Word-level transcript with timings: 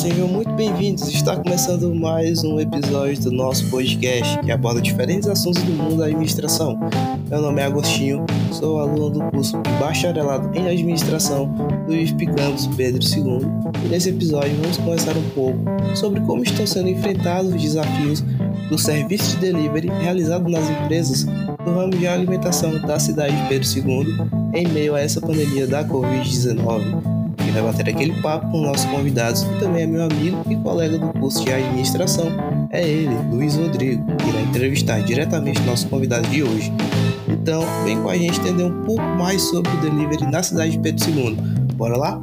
sejam 0.00 0.26
muito 0.26 0.50
bem-vindos. 0.54 1.06
Está 1.08 1.36
começando 1.36 1.94
mais 1.94 2.42
um 2.42 2.58
episódio 2.58 3.20
do 3.20 3.30
nosso 3.30 3.68
podcast 3.68 4.38
que 4.38 4.50
aborda 4.50 4.80
diferentes 4.80 5.28
assuntos 5.28 5.62
do 5.62 5.72
mundo 5.72 5.98
da 5.98 6.06
administração. 6.06 6.80
Meu 7.28 7.42
nome 7.42 7.60
é 7.60 7.66
Agostinho, 7.66 8.24
sou 8.50 8.80
aluno 8.80 9.10
do 9.10 9.20
curso 9.30 9.60
de 9.60 9.70
Bacharelado 9.72 10.56
em 10.56 10.66
Administração 10.70 11.52
do 11.86 11.94
IFP 11.94 12.28
Campus 12.28 12.66
Pedro 12.68 13.02
II 13.02 13.46
e 13.84 13.88
nesse 13.88 14.08
episódio 14.08 14.56
vamos 14.62 14.78
conversar 14.78 15.14
um 15.18 15.30
pouco 15.34 15.58
sobre 15.94 16.22
como 16.22 16.42
estão 16.44 16.66
sendo 16.66 16.88
enfrentados 16.88 17.52
os 17.52 17.60
desafios 17.60 18.22
do 18.70 18.78
serviço 18.78 19.36
de 19.36 19.52
delivery 19.52 19.90
realizado 20.00 20.48
nas 20.48 20.66
empresas 20.70 21.24
do 21.24 21.74
ramo 21.74 21.90
de 21.90 22.06
alimentação 22.06 22.80
da 22.80 22.98
cidade 22.98 23.36
de 23.36 23.48
Pedro 23.50 23.68
II 23.68 24.16
em 24.54 24.66
meio 24.66 24.94
a 24.94 25.00
essa 25.00 25.20
pandemia 25.20 25.66
da 25.66 25.84
Covid-19 25.84 27.19
e 27.50 27.52
vai 27.52 27.62
bater 27.62 27.88
aquele 27.88 28.12
papo 28.22 28.48
com 28.50 28.60
nossos 28.60 28.84
convidados, 28.86 29.42
que 29.42 29.58
também 29.58 29.82
é 29.82 29.86
meu 29.86 30.04
amigo 30.04 30.42
e 30.48 30.56
colega 30.56 30.98
do 30.98 31.08
curso 31.18 31.44
de 31.44 31.52
administração. 31.52 32.28
É 32.70 32.88
ele, 32.88 33.14
Luiz 33.30 33.56
Rodrigo, 33.56 34.04
que 34.16 34.28
irá 34.28 34.40
entrevistar 34.40 35.02
diretamente 35.02 35.60
nosso 35.62 35.88
convidado 35.88 36.26
de 36.28 36.42
hoje. 36.42 36.72
Então, 37.28 37.64
vem 37.84 38.00
com 38.00 38.08
a 38.08 38.16
gente 38.16 38.38
entender 38.38 38.64
um 38.64 38.84
pouco 38.84 39.02
mais 39.02 39.42
sobre 39.42 39.70
o 39.72 39.80
delivery 39.80 40.30
na 40.30 40.42
cidade 40.42 40.72
de 40.72 40.78
Pedro 40.78 41.10
II. 41.10 41.36
Bora 41.74 41.96
lá? 41.96 42.22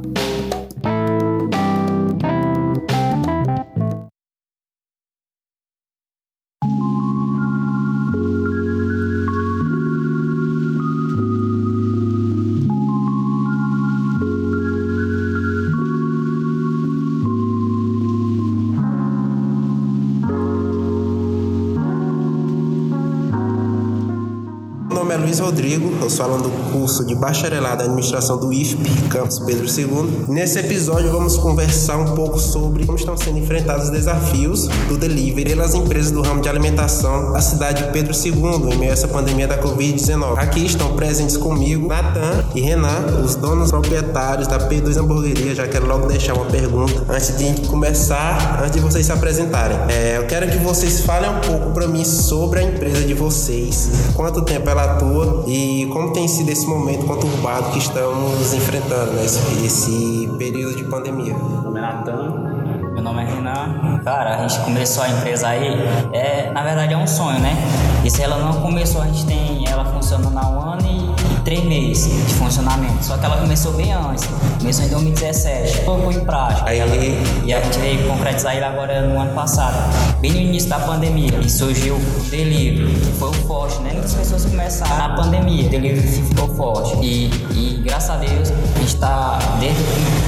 Luiz 25.28 25.40
Rodrigo, 25.40 25.92
eu 26.00 26.08
sou 26.08 26.24
aluno 26.24 26.44
do 26.44 26.72
curso 26.72 27.04
de 27.04 27.14
Bacharelado 27.14 27.82
em 27.82 27.84
Administração 27.84 28.38
do 28.38 28.50
IFP, 28.50 28.88
Campus 29.10 29.38
Pedro 29.40 29.66
II. 29.66 30.24
Nesse 30.26 30.58
episódio 30.58 31.12
vamos 31.12 31.36
conversar 31.36 31.98
um 31.98 32.14
pouco 32.14 32.38
sobre 32.38 32.86
como 32.86 32.96
estão 32.96 33.14
sendo 33.14 33.38
enfrentados 33.38 33.84
os 33.84 33.90
desafios 33.90 34.66
do 34.88 34.96
delivery 34.96 35.50
pelas 35.50 35.74
empresas 35.74 36.10
do 36.12 36.22
ramo 36.22 36.40
de 36.40 36.48
alimentação 36.48 37.30
da 37.30 37.42
cidade 37.42 37.84
de 37.84 37.92
Pedro 37.92 38.14
II, 38.14 38.72
em 38.72 38.78
meio 38.78 38.90
a 38.90 38.94
essa 38.94 39.06
pandemia 39.06 39.46
da 39.46 39.58
Covid-19. 39.58 40.38
Aqui 40.38 40.64
estão 40.64 40.96
presentes 40.96 41.36
comigo 41.36 41.86
Natan 41.86 42.46
e 42.54 42.62
Renan, 42.62 43.20
os 43.22 43.34
donos 43.34 43.70
proprietários 43.70 44.48
da 44.48 44.58
P2 44.58 44.96
Hamburgueria. 44.96 45.54
Já 45.54 45.68
quero 45.68 45.86
logo 45.86 46.06
deixar 46.06 46.32
uma 46.32 46.46
pergunta 46.46 47.04
antes 47.06 47.36
de 47.36 47.66
começar, 47.66 48.62
antes 48.62 48.72
de 48.72 48.80
vocês 48.80 49.04
se 49.04 49.12
apresentarem. 49.12 49.76
É, 49.90 50.16
eu 50.16 50.26
quero 50.26 50.50
que 50.50 50.56
vocês 50.56 51.02
falem 51.02 51.28
um 51.28 51.40
pouco 51.40 51.72
para 51.72 51.86
mim 51.86 52.02
sobre 52.02 52.60
a 52.60 52.62
empresa 52.62 53.02
de 53.02 53.12
vocês, 53.12 53.90
quanto 54.14 54.40
tempo 54.40 54.70
ela 54.70 54.84
atua 54.84 55.17
e 55.46 55.86
como 55.92 56.12
tem 56.12 56.28
sido 56.28 56.48
esse 56.50 56.66
momento 56.66 57.06
conturbado 57.06 57.70
que 57.70 57.78
estamos 57.78 58.52
enfrentando, 58.52 59.12
né? 59.12 59.24
esse 59.24 60.30
período 60.38 60.76
de 60.76 60.84
pandemia. 60.84 61.34
Meu 61.34 61.62
nome 61.62 61.78
é 61.78 61.82
Natan. 61.82 62.48
Meu 62.92 63.02
nome 63.02 63.22
é 63.22 63.26
Renan. 63.26 64.00
Cara, 64.04 64.36
a 64.36 64.48
gente 64.48 64.60
começou 64.64 65.04
a 65.04 65.08
empresa 65.08 65.48
aí, 65.48 65.68
é, 66.12 66.50
na 66.50 66.62
verdade 66.62 66.94
é 66.94 66.96
um 66.96 67.06
sonho, 67.06 67.38
né? 67.38 67.56
E 68.04 68.10
se 68.10 68.22
ela 68.22 68.38
não 68.38 68.60
começou, 68.60 69.00
a 69.02 69.06
gente 69.06 69.24
tem 69.24 69.64
ela 69.68 69.84
funcionando 69.84 70.36
há 70.36 70.48
um 70.48 70.60
ano 70.60 70.82
e 70.82 71.27
três 71.48 71.64
meses 71.64 72.26
de 72.26 72.34
funcionamento. 72.34 73.02
Só 73.02 73.16
que 73.16 73.24
ela 73.24 73.38
começou 73.38 73.72
bem 73.72 73.90
antes. 73.90 74.28
Começou 74.58 74.84
em 74.84 74.88
2017. 74.88 75.80
Colocou 75.80 76.12
em 76.12 76.20
prática. 76.20 76.68
Aí, 76.68 76.78
ela, 76.78 76.94
e 76.94 77.54
a 77.54 77.60
gente 77.62 77.78
veio 77.78 78.06
concretizar 78.06 78.54
ele 78.54 78.66
agora 78.66 79.00
no 79.08 79.18
ano 79.18 79.32
passado. 79.32 79.74
Bem 80.20 80.32
no 80.32 80.40
início 80.40 80.68
da 80.68 80.78
pandemia. 80.78 81.40
E 81.42 81.48
surgiu 81.48 81.96
o 81.96 82.30
delivery, 82.30 82.92
que 82.92 83.12
foi 83.12 83.30
o 83.30 83.32
forte, 83.32 83.80
né? 83.80 83.92
Muitas 83.94 84.12
pessoas 84.12 84.44
começaram 84.44 84.98
na 84.98 85.16
pandemia. 85.16 85.66
O 85.66 85.70
delivery 85.70 86.06
ficou 86.06 86.54
forte. 86.54 86.98
E, 87.02 87.30
e 87.54 87.80
graças 87.82 88.10
a 88.10 88.16
Deus, 88.16 88.50
a 88.50 88.78
gente 88.80 88.94
está, 88.94 89.38
desde 89.58 89.82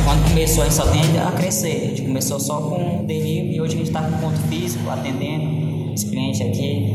quando 0.06 0.26
começou, 0.26 0.62
a 0.62 0.66
gente 0.68 0.74
só 0.74 0.86
tende 0.86 1.18
a 1.18 1.32
crescer. 1.32 1.82
A 1.84 1.88
gente 1.88 2.02
começou 2.02 2.40
só 2.40 2.62
com 2.62 3.04
delivery 3.04 3.56
e 3.56 3.60
hoje 3.60 3.74
a 3.74 3.76
gente 3.76 3.88
está 3.88 4.00
com 4.00 4.16
ponto 4.16 4.38
físico, 4.48 4.88
atendendo 4.88 5.79
os 5.94 6.04
clientes 6.04 6.40
aqui 6.40 6.94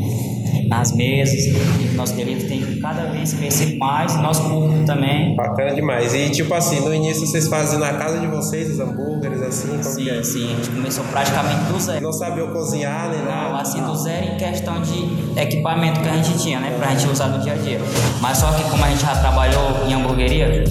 nas 0.68 0.92
mesas. 0.94 1.54
Nosso 1.94 2.14
delivery 2.14 2.48
tem 2.48 2.80
cada 2.80 3.06
vez 3.06 3.34
crescer 3.34 3.78
mais, 3.78 4.16
nosso 4.22 4.44
público 4.50 4.86
também. 4.86 5.36
Bacana 5.36 5.74
demais. 5.74 6.14
E 6.14 6.30
tipo 6.30 6.54
assim, 6.54 6.80
no 6.80 6.94
início 6.94 7.26
vocês 7.26 7.48
faziam 7.48 7.80
na 7.80 7.94
casa 7.94 8.20
de 8.20 8.28
vocês 8.28 8.70
os 8.72 8.80
hambúrgueres, 8.80 9.42
assim? 9.42 9.70
Como 9.70 9.84
sim, 9.84 10.10
é? 10.10 10.24
sim. 10.24 10.54
A 10.54 10.56
gente 10.56 10.70
começou 10.70 11.04
praticamente 11.06 11.64
do 11.72 11.80
zero. 11.80 12.02
Não 12.02 12.14
sabia 12.14 12.46
cozinhar 12.48 13.10
nem 13.10 13.24
nada? 13.24 13.50
Não, 13.50 13.58
assim, 13.58 13.82
do 13.82 13.96
zero 13.96 14.26
em 14.26 14.38
questão 14.38 14.82
de 14.82 15.40
equipamento 15.40 16.00
que 16.02 16.10
a 16.10 16.14
gente 16.14 16.38
tinha, 16.38 16.60
né? 16.60 16.76
Pra 16.78 16.90
gente 16.96 17.12
usar 17.12 17.28
no 17.28 17.40
dia 17.40 17.54
a 17.54 17.58
dia. 17.58 17.80
Mas 18.22 18.38
só 18.38 18.52
que 18.52 18.64
como 18.70 18.84
a 18.84 18.90
gente 18.90 19.02
já 19.02 19.16
trabalhou 19.16 19.88
em 19.88 19.94
hamburgueria, 19.94 20.64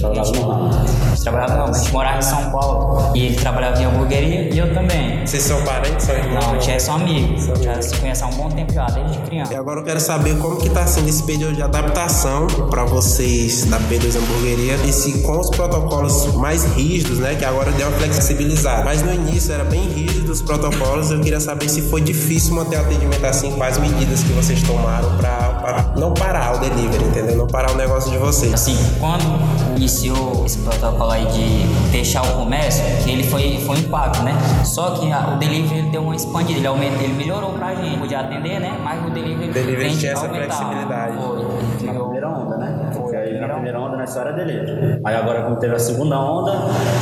trabalhava 1.25 1.57
não, 1.57 1.65
a 1.65 1.73
gente 1.73 1.91
morava 1.91 2.17
em 2.19 2.21
São 2.21 2.51
Paulo 2.51 3.11
e 3.15 3.25
ele 3.25 3.35
trabalhava 3.35 3.81
em 3.81 3.85
hamburgueria 3.85 4.53
e 4.53 4.57
eu 4.57 4.73
também. 4.73 5.25
Vocês 5.25 5.43
são 5.43 5.61
parentes? 5.63 6.05
São 6.05 6.15
irmãos? 6.15 6.45
Não, 6.45 6.51
a 6.51 6.53
gente 6.59 6.71
é 6.71 6.79
só 6.79 6.93
amigos. 6.93 7.45
Já 7.63 7.81
se 7.81 7.97
conhece 7.97 8.23
há 8.23 8.27
um 8.27 8.33
bom 8.33 8.49
tempo 8.49 8.71
já, 8.71 8.85
desde 8.85 9.17
criança. 9.19 9.53
E 9.53 9.55
agora 9.55 9.79
eu 9.79 9.83
quero 9.83 9.99
saber 9.99 10.37
como 10.37 10.57
que 10.57 10.67
está 10.67 10.85
sendo 10.85 11.09
esse 11.09 11.23
período 11.23 11.55
de 11.55 11.63
adaptação 11.63 12.47
para 12.69 12.85
vocês 12.85 13.65
da 13.65 13.79
P2 13.79 14.15
Hamburgueria, 14.15 14.75
esse 14.87 15.21
com 15.23 15.39
os 15.39 15.49
protocolos 15.49 16.33
mais 16.35 16.63
rígidos, 16.75 17.19
né, 17.19 17.35
que 17.35 17.43
agora 17.45 17.71
deu 17.71 17.87
uma 17.87 17.97
flexibilizada. 17.97 18.83
Mas 18.83 19.01
no 19.01 19.13
início 19.13 19.51
era 19.51 19.63
bem 19.63 19.81
rígido 19.81 20.31
os 20.31 20.41
protocolos, 20.41 21.11
eu 21.11 21.19
queria 21.21 21.39
saber 21.39 21.69
se 21.69 21.81
foi 21.83 22.01
difícil 22.01 22.53
manter 22.53 22.77
o 22.77 22.81
atendimento 22.81 23.25
assim, 23.25 23.51
quais 23.51 23.77
medidas 23.77 24.21
que 24.21 24.33
vocês 24.33 24.61
tomaram 24.61 25.17
para 25.17 25.54
não 25.97 26.13
parar 26.13 26.55
o 26.55 26.59
delivery, 26.59 27.03
entendeu? 27.03 27.35
Não 27.35 27.47
parar 27.47 27.71
o 27.71 27.75
negócio 27.75 28.11
de 28.11 28.17
vocês. 28.17 28.53
Assim, 28.53 28.77
quando 28.99 29.23
iniciou 29.75 30.45
esse 30.45 30.59
protocolo 30.59 31.11
aí 31.11 31.25
de 31.25 31.91
fechar 31.91 32.23
o 32.23 32.37
comércio, 32.37 32.83
ele 33.07 33.23
foi, 33.23 33.57
foi 33.65 33.77
um 33.77 33.79
impacto, 33.79 34.23
né? 34.23 34.33
Só 34.63 34.91
que 34.91 35.11
a, 35.11 35.33
o 35.33 35.37
delivery 35.37 35.89
deu 35.89 36.03
uma 36.03 36.15
expandida, 36.15 36.59
ele 36.59 36.67
aumentou, 36.67 37.01
ele 37.01 37.13
melhorou 37.13 37.53
pra 37.53 37.75
gente, 37.75 37.97
podia 37.97 38.19
atender, 38.19 38.59
né? 38.59 38.79
Mas 38.83 39.05
o 39.05 39.09
delivery, 39.09 39.51
delivery 39.51 39.97
tinha 39.97 40.11
essa 40.11 40.27
flexibilidade. 40.29 41.17
Foi. 41.17 41.85
Na 41.85 41.93
primeira 41.93 42.29
onda, 42.29 42.57
né? 42.57 42.89
Foi 42.93 43.15
aí 43.15 43.39
na 43.39 43.54
primeira 43.65 43.79
onda 43.79 43.97
nessa 43.97 44.19
era 44.19 44.31
dele. 44.31 45.01
Aí 45.03 45.15
agora 45.15 45.41
quando 45.41 45.59
teve 45.59 45.75
a 45.75 45.79
segunda 45.79 46.19
onda, 46.19 46.53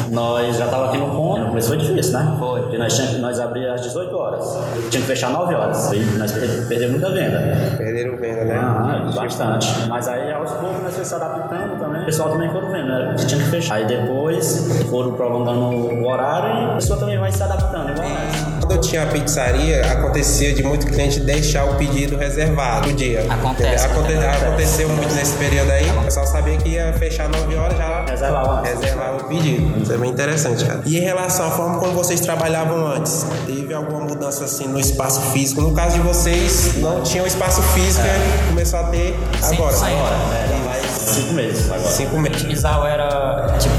nós 0.09 0.57
já 0.57 0.67
tava 0.67 0.87
aqui 0.87 0.97
no 0.97 1.09
ponto. 1.09 1.47
Começou 1.47 1.75
difícil, 1.75 2.17
né? 2.17 2.35
Foi. 2.39 2.61
Porque 2.61 2.77
nós, 2.77 2.95
tinha, 2.95 3.19
nós 3.19 3.39
abríamos 3.39 3.81
às 3.81 3.87
18 3.87 4.17
horas. 4.17 4.59
Tinha 4.89 5.01
que 5.01 5.07
fechar 5.07 5.29
9 5.31 5.53
horas. 5.53 5.91
E 5.91 5.99
nós 6.17 6.31
perdemos 6.31 6.91
muita 6.91 7.09
venda. 7.11 7.75
Perderam 7.77 8.17
venda, 8.17 8.45
né? 8.45 8.55
Ah, 8.55 9.11
bastante. 9.13 9.67
Mas 9.89 10.07
aí 10.07 10.31
aos 10.31 10.51
poucos 10.51 10.83
nós 10.83 10.93
fomos 10.93 11.07
se 11.07 11.15
adaptando 11.15 11.77
também. 11.77 12.01
O 12.01 12.05
pessoal 12.05 12.29
também 12.29 12.49
foram 12.49 12.71
vendo, 12.71 12.87
né? 12.87 13.15
Tinha 13.27 13.43
que 13.43 13.49
fechar. 13.49 13.75
Aí 13.75 13.85
depois 13.85 14.85
foram 14.89 15.13
prolongando 15.13 15.75
o 15.75 16.07
horário 16.07 16.61
e 16.61 16.71
a 16.71 16.73
pessoa 16.75 16.99
também 16.99 17.17
vai 17.17 17.31
se 17.31 17.43
adaptando, 17.43 17.89
igual 17.89 18.07
nós. 18.07 18.52
Quando 18.63 18.75
eu 18.75 18.81
tinha 18.81 19.03
a 19.03 19.07
pizzaria, 19.07 19.81
acontecia 19.91 20.53
de 20.53 20.63
muito 20.63 20.87
cliente 20.87 21.19
deixar 21.19 21.65
o 21.65 21.75
pedido 21.75 22.15
reservado 22.15 22.87
no 22.87 22.95
dia. 22.95 23.25
Acontece. 23.29 23.85
Aconte 23.85 24.13
aconteceu 24.13 24.87
muito 24.87 25.13
nesse 25.13 25.35
período 25.35 25.69
aí. 25.69 25.85
O 25.89 26.03
pessoal 26.05 26.25
sabia 26.25 26.55
que 26.55 26.69
ia 26.69 26.93
fechar 26.93 27.27
9 27.27 27.55
horas 27.57 27.77
já 27.77 28.05
reservava, 28.05 28.61
reservava 28.61 29.17
o 29.17 29.23
pedido. 29.25 29.81
Isso 29.81 29.91
é 29.91 29.97
bem 29.97 30.09
interessante, 30.09 30.63
cara. 30.63 30.81
E 30.85 30.97
em 30.97 31.01
relação 31.01 31.45
à 31.45 31.51
forma 31.51 31.77
como 31.77 31.91
vocês 31.91 32.21
trabalhavam 32.21 32.87
antes, 32.87 33.25
teve 33.45 33.73
alguma 33.73 33.99
mudança 33.99 34.45
assim 34.45 34.65
no 34.65 34.79
espaço 34.79 35.19
físico? 35.33 35.59
No 35.59 35.73
caso 35.73 35.97
de 35.97 36.01
vocês, 36.01 36.77
não 36.77 37.01
tinha 37.01 37.21
um 37.21 37.27
espaço 37.27 37.61
físico 37.61 38.07
é. 38.07 38.45
e 38.45 38.47
começou 38.47 38.79
a 38.79 38.83
ter 38.83 39.13
agora. 39.41 39.73
Sim, 39.73 39.85
agora, 39.87 40.15
é, 40.35 40.82
cinco 41.03 41.33
meses 41.33 41.65
agora. 41.71 41.89
Cinco 41.91 42.19
meses. 42.19 42.41
Utilizava 42.41 42.89
era, 42.89 43.57
tipo, 43.59 43.73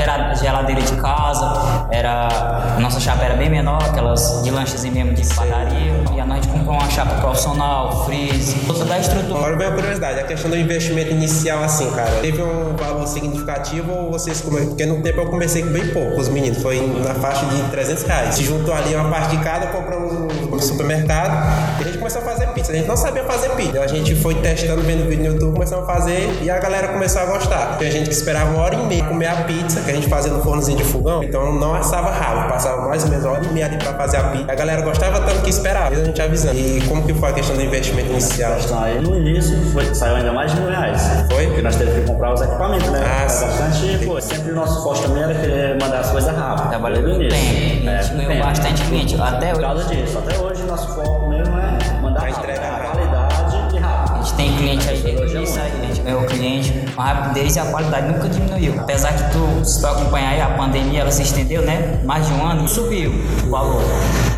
era 0.00 0.34
geladeira 0.34 0.82
de 0.82 0.96
casa, 0.96 1.86
era, 1.90 2.28
a 2.76 2.80
nossa 2.80 3.00
chapa 3.00 3.24
era 3.24 3.34
bem 3.34 3.50
menor, 3.50 3.82
aquelas 3.82 4.42
de 4.42 4.50
lanches 4.50 4.84
mesmo 4.84 5.12
de 5.12 5.26
padaria, 5.34 5.92
e 6.14 6.20
a 6.20 6.24
gente 6.34 6.48
comprou 6.48 6.74
uma 6.74 6.90
chapa 6.90 7.14
profissional, 7.16 8.04
freeze, 8.04 8.54
toda 8.66 8.84
da 8.84 8.98
estrutura. 8.98 9.38
Agora 9.38 9.56
vem 9.56 9.66
a 9.66 9.72
curiosidade, 9.72 10.20
a 10.20 10.24
questão 10.24 10.50
do 10.50 10.56
investimento 10.56 11.10
inicial 11.10 11.62
assim, 11.62 11.90
cara, 11.90 12.10
teve 12.20 12.42
um 12.42 12.76
valor 12.76 13.06
significativo 13.06 13.92
ou 13.92 14.10
vocês, 14.10 14.40
porque 14.40 14.86
no 14.86 15.02
tempo 15.02 15.20
eu 15.20 15.26
comecei 15.26 15.62
com 15.62 15.70
bem 15.70 15.86
pouco, 15.88 16.20
os 16.20 16.28
meninos, 16.28 16.62
foi 16.62 16.80
na 16.80 17.14
faixa 17.14 17.44
de 17.46 17.62
300 17.70 18.02
reais. 18.04 18.34
Se 18.34 18.44
juntou 18.44 18.74
ali 18.74 18.94
uma 18.94 19.10
parte 19.10 19.36
de 19.36 19.42
cada, 19.42 19.66
compramos 19.68 20.49
supermercado 20.62 21.78
e 21.78 21.82
a 21.82 21.86
gente 21.86 21.98
começou 21.98 22.22
a 22.22 22.24
fazer 22.24 22.46
pizza. 22.48 22.72
A 22.72 22.74
gente 22.74 22.86
não 22.88 22.96
sabia 22.96 23.24
fazer 23.24 23.50
pizza. 23.50 23.70
Então 23.70 23.82
a 23.82 23.86
gente 23.86 24.14
foi 24.16 24.34
testando, 24.36 24.82
vendo 24.82 25.08
vídeo 25.08 25.24
no 25.24 25.32
YouTube, 25.34 25.54
começamos 25.54 25.88
a 25.88 25.92
fazer 25.92 26.38
e 26.42 26.50
a 26.50 26.58
galera 26.58 26.88
começou 26.88 27.22
a 27.22 27.26
gostar. 27.26 27.76
Tinha 27.78 27.90
gente 27.90 28.08
que 28.08 28.14
esperava 28.14 28.50
uma 28.50 28.62
hora 28.62 28.74
e 28.74 28.86
meia 28.86 29.04
comer 29.04 29.26
a 29.26 29.36
pizza, 29.44 29.80
que 29.80 29.90
a 29.90 29.94
gente 29.94 30.08
fazia 30.08 30.32
no 30.32 30.42
fornozinho 30.42 30.78
de 30.78 30.84
fogão, 30.84 31.22
então 31.22 31.52
não 31.54 31.74
assava 31.74 32.10
rápido, 32.10 32.48
passava 32.52 32.88
mais 32.88 33.02
ou 33.04 33.10
menos 33.10 33.24
uma 33.24 33.34
hora 33.34 33.44
e 33.44 33.48
meia 33.52 33.66
ali 33.66 33.76
pra 33.76 33.94
fazer 33.94 34.16
a 34.18 34.24
pizza. 34.24 34.50
A 34.50 34.54
galera 34.54 34.82
gostava 34.82 35.20
tanto 35.20 35.42
que 35.42 35.50
esperava, 35.50 35.94
a 35.94 36.04
gente 36.04 36.20
avisando. 36.20 36.56
E 36.58 36.82
como 36.88 37.02
que 37.04 37.14
foi 37.14 37.30
a 37.30 37.32
questão 37.32 37.56
do 37.56 37.62
investimento 37.62 38.10
inicial? 38.10 38.56
Aí 38.82 39.00
no 39.00 39.16
início 39.16 39.56
foi, 39.72 39.94
saiu 39.94 40.16
ainda 40.16 40.32
mais 40.32 40.52
de 40.52 40.60
mil 40.60 40.70
reais. 40.70 41.02
Foi? 41.30 41.46
Porque 41.46 41.62
nós 41.62 41.76
tivemos 41.76 42.00
que 42.00 42.06
comprar 42.06 42.32
os 42.34 42.40
equipamentos, 42.42 42.88
né? 42.90 43.00
Ah, 43.04 43.28
sim. 43.28 43.46
bastante, 43.46 44.06
pô, 44.06 44.20
sempre 44.20 44.52
o 44.52 44.54
nosso 44.54 44.82
forte 44.82 45.02
também 45.02 45.22
era 45.22 45.34
querer 45.34 45.78
mandar 45.80 46.00
as 46.00 46.10
coisas 46.10 46.34
rápido. 46.34 46.68
Trabalhou 46.68 47.02
Desde 47.02 47.10
o 47.12 47.28
com 47.28 47.34
início. 47.34 47.70
tempo. 47.70 47.88
A 47.88 48.22
É, 48.22 48.26
ganhou 48.26 48.44
bastante 48.46 48.82
cliente. 48.84 49.16
Até 49.20 49.46
Por 49.48 49.56
hoje. 49.58 49.60
causa 49.66 49.84
disso. 49.84 50.18
Até 50.18 50.38
hoje 50.38 50.49
nosso 50.80 50.94
foco 50.94 51.28
mesmo 51.28 51.58
é 51.58 52.00
mandar 52.00 52.20
Pra 52.20 52.30
rápido. 52.30 52.90
qualidade 52.90 53.56
e 53.74 53.78
A 53.78 53.80
rápido. 53.86 54.16
gente 54.24 54.34
tem 54.34 54.56
cliente 54.56 54.88
aí 54.88 55.02
desde 55.02 55.36
é 55.36 55.42
isso 55.42 55.60
aí, 55.60 55.70
muito. 55.70 55.82
a 55.82 55.86
gente 55.86 56.00
ganhou 56.02 56.22
cliente, 56.24 56.84
a 56.96 57.02
rapidez 57.02 57.56
e 57.56 57.58
a 57.60 57.64
qualidade 57.66 58.06
nunca 58.12 58.28
diminuiu. 58.28 58.74
Apesar 58.80 59.12
que 59.12 59.30
tu, 59.32 59.64
se 59.64 59.80
tu 59.80 59.86
acompanhar 59.86 60.30
aí, 60.30 60.40
a 60.40 60.48
pandemia 60.50 61.00
ela 61.00 61.10
se 61.10 61.22
estendeu, 61.22 61.62
né? 61.62 62.00
Mais 62.04 62.26
de 62.26 62.32
um 62.32 62.46
ano 62.46 62.64
e 62.64 62.68
subiu 62.68 63.12
o 63.46 63.50
valor. 63.50 63.82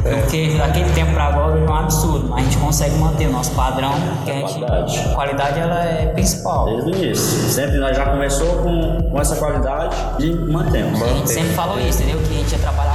Porque 0.02 0.54
daquele 0.58 0.90
tempo 0.90 1.12
pra 1.12 1.26
agora 1.26 1.56
é 1.58 1.62
um 1.62 1.74
absurdo, 1.74 2.28
mas 2.28 2.40
a 2.40 2.44
gente 2.44 2.56
consegue 2.58 2.96
manter 2.96 3.28
o 3.28 3.32
nosso 3.32 3.52
padrão, 3.52 3.92
que 4.24 4.30
a 4.30 4.34
gente. 4.34 4.52
Qualidade. 4.58 4.98
A 4.98 5.14
qualidade 5.14 5.60
ela 5.60 5.84
é 5.84 6.06
principal. 6.06 6.64
Desde 6.66 6.90
o 6.90 6.94
início. 6.96 7.48
Sempre 7.50 7.78
nós 7.78 7.96
já 7.96 8.06
começou 8.06 8.48
com, 8.58 8.98
com 9.10 9.20
essa 9.20 9.36
qualidade 9.36 9.96
e 10.18 10.34
mantemos. 10.34 11.00
A 11.00 11.06
gente 11.06 11.30
sempre 11.30 11.52
falou 11.54 11.78
isso, 11.78 12.02
entendeu? 12.02 12.20
Que 12.22 12.34
a 12.34 12.38
gente 12.38 12.52
ia 12.52 12.58
trabalhar 12.58 12.91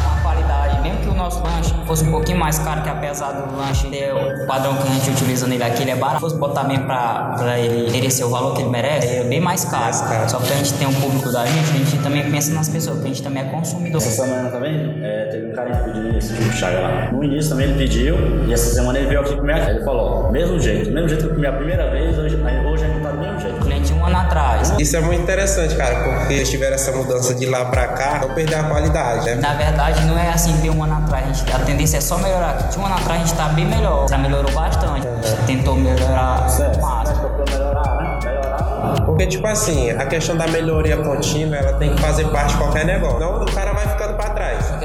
nosso 1.27 1.43
lanche 1.43 1.73
fosse 1.85 2.03
um 2.05 2.11
pouquinho 2.11 2.39
mais 2.39 2.57
caro, 2.59 2.81
que 2.81 2.89
apesar 2.89 3.31
do 3.31 3.57
lanche 3.57 3.89
ter 3.89 4.13
o 4.13 4.45
padrão 4.45 4.75
que 4.75 4.87
a 4.87 4.91
gente 4.91 5.09
utiliza 5.09 5.45
nele 5.45 5.63
aqui, 5.63 5.81
ele 5.81 5.91
é 5.91 5.95
barato, 5.95 6.21
fosse 6.21 6.37
botar 6.37 6.63
mesmo 6.63 6.85
pra, 6.85 7.35
pra 7.37 7.59
ele 7.59 7.91
merecer 7.91 8.25
o 8.25 8.29
valor 8.29 8.55
que 8.55 8.61
ele 8.61 8.69
merece, 8.69 9.07
é 9.07 9.23
bem 9.23 9.39
mais 9.39 9.65
caro. 9.65 9.83
Mais 9.83 10.01
caro. 10.01 10.29
Só 10.29 10.39
que 10.39 10.51
a 10.51 10.55
gente 10.55 10.73
tem 10.73 10.87
um 10.87 10.93
público 10.93 11.31
da 11.31 11.45
gente, 11.45 11.69
a 11.69 11.77
gente 11.77 11.97
também 11.99 12.31
pensa 12.31 12.53
nas 12.53 12.69
pessoas, 12.69 12.95
porque 12.97 13.11
a 13.11 13.13
gente 13.13 13.23
também 13.23 13.43
é 13.43 13.45
consumidor. 13.45 14.01
Essa 14.01 14.23
semana 14.23 14.49
também 14.49 14.99
é, 15.03 15.25
teve 15.25 15.47
um 15.47 15.53
cara 15.53 15.75
que 15.75 15.91
pediu 15.91 16.17
esse 16.17 16.33
tipo 16.33 16.49
de 16.49 16.57
chaga 16.57 16.79
lá. 16.79 17.11
No 17.11 17.23
início 17.23 17.49
também 17.51 17.69
ele 17.69 17.77
pediu, 17.77 18.15
e 18.47 18.53
essa 18.53 18.73
semana 18.73 18.97
ele 18.97 19.07
veio 19.07 19.21
aqui 19.21 19.35
comer. 19.35 19.69
Ele 19.69 19.83
falou: 19.83 20.31
mesmo 20.31 20.59
jeito, 20.59 20.91
mesmo 20.91 21.09
jeito 21.09 21.25
que 21.25 21.29
eu 21.29 21.35
comi 21.35 21.47
a 21.47 21.53
primeira 21.53 21.89
vez, 21.89 22.17
hoje, 22.17 22.35
hoje 22.35 22.37
tá 22.37 22.49
do 22.49 22.63
mesmo 22.63 22.77
jeito. 22.77 23.06
Atrás. 24.17 24.73
Isso 24.79 24.95
é 24.97 25.01
muito 25.01 25.21
interessante, 25.21 25.75
cara, 25.75 25.95
porque 25.95 26.33
eles 26.33 26.49
tiveram 26.49 26.75
essa 26.75 26.91
mudança 26.91 27.33
de 27.33 27.45
lá 27.45 27.65
pra 27.65 27.87
cá, 27.87 28.19
não 28.21 28.33
perder 28.33 28.55
a 28.55 28.63
qualidade, 28.63 29.25
né? 29.25 29.35
Na 29.35 29.53
verdade, 29.53 30.05
não 30.05 30.17
é 30.17 30.29
assim 30.29 30.55
de 30.61 30.69
um 30.69 30.83
ano 30.83 30.97
atrás. 31.03 31.43
A, 31.53 31.59
tendência 31.59 31.97
é 31.97 32.01
só 32.01 32.17
melhorar. 32.17 32.53
De 32.69 32.79
um 32.79 32.85
ano 32.85 32.95
atrás 32.95 33.21
a 33.21 33.25
gente 33.25 33.35
tá 33.35 33.49
bem 33.49 33.65
melhor. 33.65 34.07
Já 34.09 34.17
melhorou 34.17 34.51
bastante. 34.51 35.07
Gente 35.23 35.45
tentou 35.45 35.75
melhorar 35.75 36.47
Certo. 36.49 36.79
Mas 36.79 37.09
melhorar, 37.49 37.95
né? 37.97 38.19
Melhorar. 38.23 39.03
Porque, 39.05 39.27
tipo 39.27 39.47
assim, 39.47 39.89
a 39.91 40.05
questão 40.05 40.35
da 40.35 40.47
melhoria 40.47 40.97
contínua, 40.97 41.57
ela 41.57 41.73
tem 41.73 41.93
que 41.95 42.01
fazer 42.01 42.27
parte 42.29 42.53
de 42.53 42.57
qualquer 42.57 42.85
negócio. 42.85 43.19
Não, 43.19 43.41
o 43.41 43.51
cara 43.51 43.73
vai 43.73 43.96